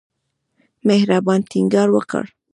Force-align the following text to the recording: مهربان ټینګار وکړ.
مهربان 0.87 1.39
ټینګار 1.49 1.89
وکړ. 1.93 2.23